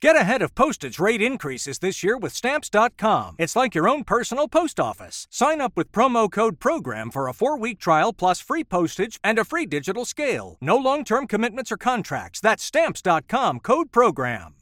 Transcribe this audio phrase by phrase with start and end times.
[0.00, 3.34] Get ahead of postage rate increases this year with Stamps.com.
[3.36, 5.26] It's like your own personal post office.
[5.28, 9.40] Sign up with promo code PROGRAM for a four week trial plus free postage and
[9.40, 10.56] a free digital scale.
[10.60, 12.40] No long term commitments or contracts.
[12.40, 14.54] That's Stamps.com code PROGRAM.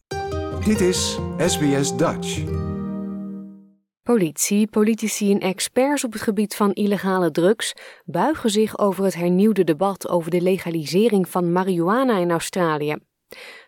[0.64, 2.44] Dit is SBS Dutch.
[4.02, 7.72] Politie, politici en experts op het gebied van illegale drugs
[8.04, 12.96] buigen zich over het hernieuwde debat over de legalisering van marihuana in Australië.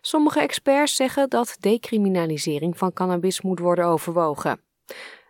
[0.00, 4.62] Sommige experts zeggen dat decriminalisering van cannabis moet worden overwogen.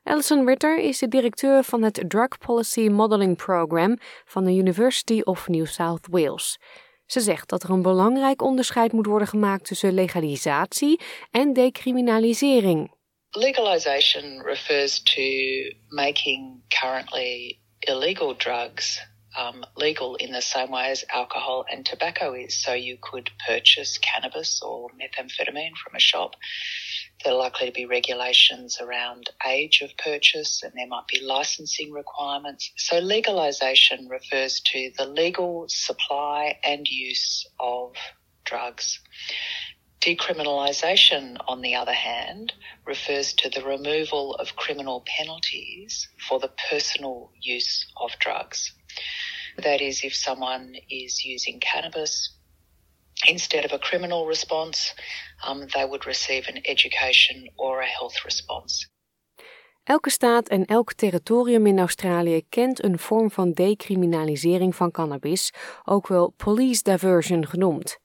[0.02, 5.48] Alison Ritter is de directeur van het Drug Policy Modeling Program van de University of
[5.48, 6.58] New South Wales.
[7.06, 11.00] Ze zegt dat er een belangrijk onderscheid moet worden gemaakt tussen legalisatie
[11.30, 12.96] en decriminalisering.
[13.30, 15.22] Legalization refers to
[15.88, 19.06] making currently illegal drugs
[19.38, 22.60] um, legal in the same way as alcohol and tobacco is.
[22.60, 26.34] So you could purchase cannabis or methamphetamine from a shop.
[27.22, 31.92] There are likely to be regulations around age of purchase and there might be licensing
[31.92, 32.70] requirements.
[32.76, 37.94] So legalization refers to the legal supply and use of
[38.44, 39.00] drugs.
[40.00, 42.52] Decriminalisation, on the other hand,
[42.86, 48.72] refers to the removal of criminal penalties for the personal use of drugs.
[49.62, 52.38] That is, if someone is using cannabis
[53.26, 54.94] instead of a criminal response,
[55.48, 58.88] um, they would receive an education or a health response.
[59.84, 65.52] Elke staat en elk territorium in Australië kent een vorm van decriminalisering van cannabis,
[65.84, 67.98] ook wel police diversion genoemd.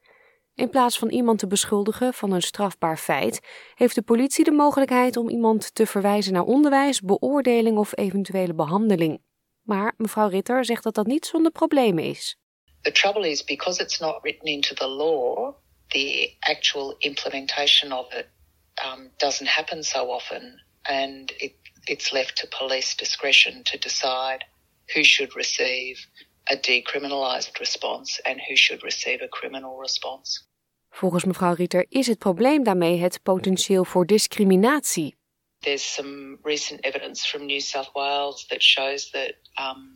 [0.55, 3.39] In plaats van iemand te beschuldigen van een strafbaar feit,
[3.75, 9.21] heeft de politie de mogelijkheid om iemand te verwijzen naar onderwijs, beoordeling of eventuele behandeling.
[9.63, 12.37] Maar mevrouw Ritter zegt dat dat niet zonder problemen is.
[12.81, 15.53] The trouble is because it's not written into the law,
[15.87, 18.27] the actual implementation of it
[18.85, 21.53] um, doesn't happen so often, and it,
[21.83, 24.45] it's left to police discretion to decide
[24.93, 26.07] who should receive
[26.51, 30.41] a decriminalised response and who should receive a criminal response.
[30.89, 35.15] Volgens mevrouw Ritter is het probleem daarmee het potentieel voor discriminatie.
[35.63, 39.95] There's some recent evidence from New South Wales that shows that um,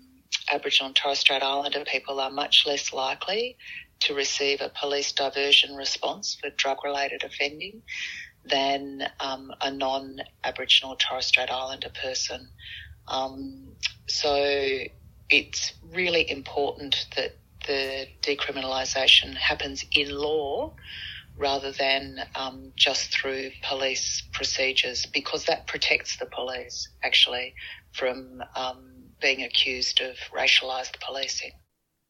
[0.51, 3.57] Aboriginal and Torres Strait Islander people are much less likely
[4.01, 7.81] to receive a police diversion response for drug related offending
[8.45, 12.49] than um, a non Aboriginal Torres Strait Islander person.
[13.07, 13.73] Um,
[14.07, 14.79] so
[15.29, 17.35] it's really important that
[17.65, 20.73] the decriminalisation happens in law
[21.37, 27.53] rather than um, just through police procedures because that protects the police actually
[27.93, 28.79] from um,
[29.21, 31.51] being accused of racialised policing.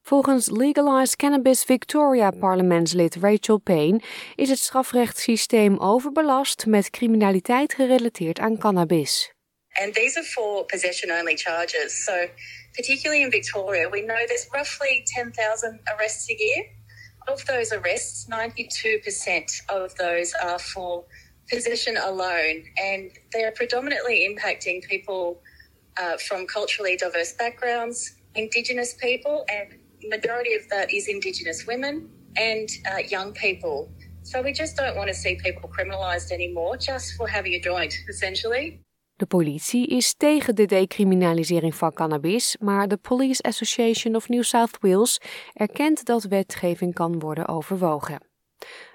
[0.10, 4.02] Volgens Legalized Cannabis Victoria parlementslid Rachel Payne
[4.36, 9.36] is het strafrechtssysteem overbelast met criminaliteit gerelateerd aan cannabis.
[9.82, 12.04] And these are for possession only charges.
[12.04, 12.28] So,
[12.74, 16.66] particularly in Victoria, we know there's roughly 10,000 arrests a year.
[17.28, 21.04] Of those arrests, 92% of those are for
[21.50, 25.42] possession alone, and they are predominantly impacting people
[25.98, 29.78] uh, from culturally diverse backgrounds, Indigenous people, and
[30.10, 33.92] majority of that is Indigenous women and uh, young people.
[34.24, 37.94] So we just don't want to see people criminalised anymore just for having a joint,
[38.10, 38.80] essentially.
[39.18, 44.78] De politie is tegen de decriminalisering van cannabis, maar de Police Association of New South
[44.80, 45.22] Wales
[45.54, 48.28] erkent dat wetgeving kan worden overwogen.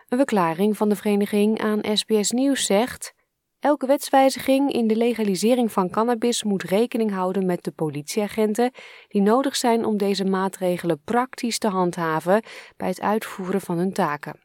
[0.08, 3.14] Een verklaring van de vereniging aan SBS Nieuws zegt:
[3.60, 8.72] Elke wetswijziging in de legalisering van cannabis moet rekening houden met de politieagenten
[9.08, 12.42] die nodig zijn om deze maatregelen praktisch te handhaven
[12.76, 14.40] bij het uitvoeren van hun taken.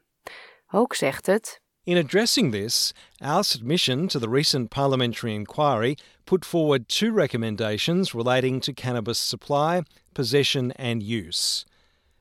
[0.70, 6.86] Ook zegt het: In addressing this, our submission to the recent parliamentary inquiry put forward
[6.86, 11.64] two recommendations relating to cannabis supply, possession, and use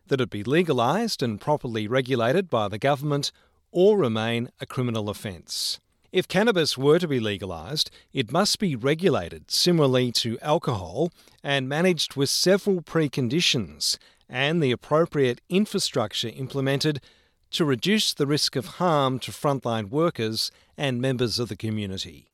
[0.07, 3.33] that it be legalised and properly regulated by the government
[3.73, 5.81] or remain a criminal offence.
[6.13, 11.11] If cannabis were to be legalised, it must be regulated similarly to alcohol
[11.43, 13.97] and managed with several preconditions
[14.29, 17.01] and the appropriate infrastructure implemented
[17.49, 22.25] to reduce the risk of harm to frontline workers and members of the community.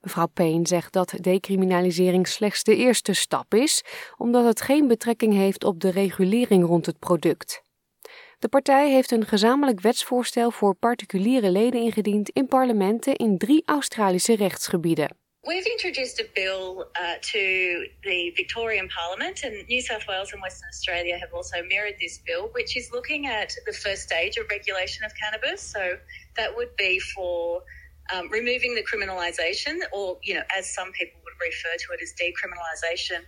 [0.00, 3.84] Mevrouw Payne zegt dat decriminalisering slechts de eerste stap is,
[4.16, 7.62] omdat het geen betrekking heeft op de regulering rond het product.
[8.38, 14.36] De partij heeft een gezamenlijk wetsvoorstel voor particuliere leden ingediend in parlementen in drie Australische
[14.36, 15.16] rechtsgebieden.
[15.46, 20.68] We've introduced a bill uh, to the Victorian Parliament, and New South Wales and Western
[20.68, 25.04] Australia have also mirrored this bill, which is looking at the first stage of regulation
[25.04, 25.62] of cannabis.
[25.62, 25.98] So
[26.36, 27.62] that would be for
[28.12, 32.12] um, removing the criminalisation, or you know, as some people would refer to it as
[32.20, 33.20] decriminalisation.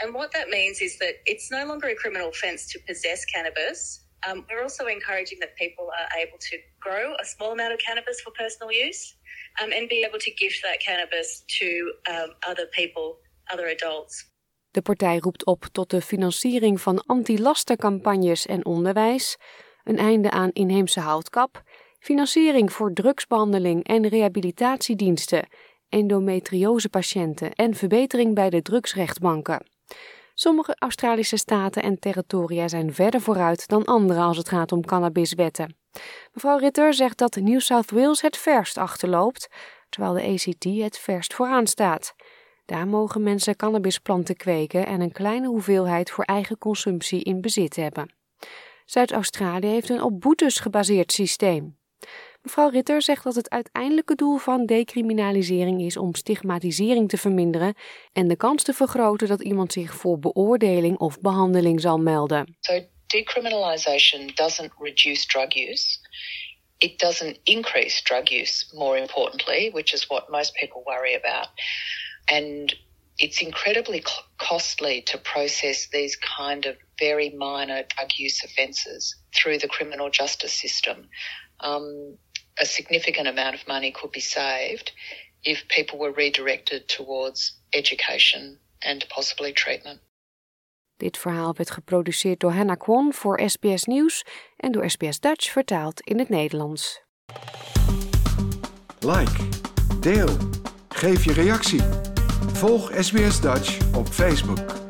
[0.00, 4.00] And what that means is that it's no longer a criminal offence to possess cannabis.
[4.24, 8.20] Um, we're also encouraging that people are able to grow a small amount of cannabis
[8.20, 9.16] for personal use
[9.60, 13.18] um, and be able to gift that cannabis to um, other people,
[13.52, 14.34] other adults.
[14.70, 19.36] De partij roept op tot de financiering van anti-lastercampagnes en onderwijs,
[19.84, 21.62] een einde aan inheemse houtkap,
[21.98, 25.48] financiering voor drugsbehandeling en rehabilitatiediensten,
[25.88, 29.66] endometriosepatiënten en verbetering bij de drugsrechtbanken.
[30.38, 35.76] Sommige Australische staten en territoria zijn verder vooruit dan andere als het gaat om cannabiswetten.
[36.32, 39.48] Mevrouw Ritter zegt dat New South Wales het verst achterloopt,
[39.88, 42.14] terwijl de ACT het verst vooraan staat.
[42.64, 48.14] Daar mogen mensen cannabisplanten kweken en een kleine hoeveelheid voor eigen consumptie in bezit hebben.
[48.84, 51.78] Zuid-Australië heeft een op boetes gebaseerd systeem.
[52.46, 57.74] Mevrouw Ritter zegt dat het uiteindelijke doel van decriminalisering is om stigmatisering te verminderen
[58.12, 62.56] en de kans te vergroten dat iemand zich voor beoordeling of behandeling zal melden.
[62.60, 65.98] So decriminalisation doesn't reduce drug use.
[66.78, 71.48] It doesn't increase drug use, more importantly, which is what most people worry about.
[72.24, 72.76] And
[73.14, 74.02] it's incredibly
[74.36, 80.60] costly to process these kind of very minor drug use offences through the criminal justice
[80.60, 81.08] system.
[81.60, 82.18] Um,
[82.60, 84.92] a significant amount of money could be saved
[85.42, 90.00] if people were redirected towards education and possibly treatment.
[90.96, 94.24] Dit verhaal werd geproduceerd door Hannah Kwon voor SBS Nieuws
[94.56, 97.02] en door SBS Dutch vertaald in het Nederlands.
[99.00, 99.48] Like,
[100.00, 100.36] deel,
[100.88, 101.82] geef je reactie.
[102.52, 104.85] Volg SBS Dutch op Facebook.